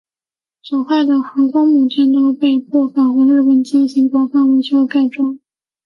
[0.63, 5.37] 损坏的航空母舰都被迫返回日本进行广泛维修和改装。